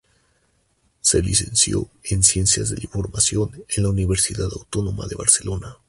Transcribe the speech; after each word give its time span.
Se 1.01 1.21
licenció 1.21 1.87
en 2.05 2.23
Ciencias 2.23 2.69
de 2.71 2.77
la 2.77 2.83
Información 2.85 3.51
en 3.69 3.83
la 3.83 3.89
Universidad 3.89 4.49
Autónoma 4.51 5.05
de 5.05 5.15
Barcelona. 5.15 5.77